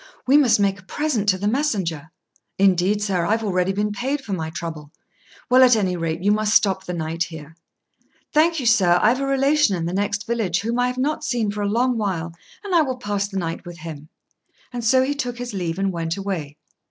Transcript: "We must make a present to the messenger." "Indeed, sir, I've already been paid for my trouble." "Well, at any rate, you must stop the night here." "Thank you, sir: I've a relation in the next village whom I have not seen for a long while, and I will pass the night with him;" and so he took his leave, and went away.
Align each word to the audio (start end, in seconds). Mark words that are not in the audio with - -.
"We 0.25 0.35
must 0.35 0.59
make 0.59 0.79
a 0.79 0.83
present 0.83 1.29
to 1.29 1.37
the 1.37 1.47
messenger." 1.47 2.09
"Indeed, 2.57 3.03
sir, 3.03 3.23
I've 3.23 3.43
already 3.43 3.71
been 3.71 3.91
paid 3.91 4.19
for 4.19 4.33
my 4.33 4.49
trouble." 4.49 4.89
"Well, 5.47 5.61
at 5.61 5.75
any 5.75 5.95
rate, 5.95 6.23
you 6.23 6.31
must 6.31 6.55
stop 6.55 6.83
the 6.85 6.93
night 6.93 7.25
here." 7.25 7.55
"Thank 8.33 8.59
you, 8.59 8.65
sir: 8.65 8.97
I've 8.99 9.21
a 9.21 9.27
relation 9.27 9.75
in 9.75 9.85
the 9.85 9.93
next 9.93 10.25
village 10.25 10.61
whom 10.61 10.79
I 10.79 10.87
have 10.87 10.97
not 10.97 11.23
seen 11.23 11.51
for 11.51 11.61
a 11.61 11.67
long 11.69 11.99
while, 11.99 12.33
and 12.63 12.73
I 12.73 12.81
will 12.81 12.97
pass 12.97 13.27
the 13.27 13.37
night 13.37 13.63
with 13.63 13.77
him;" 13.77 14.09
and 14.73 14.83
so 14.83 15.03
he 15.03 15.13
took 15.13 15.37
his 15.37 15.53
leave, 15.53 15.77
and 15.77 15.91
went 15.91 16.17
away. 16.17 16.57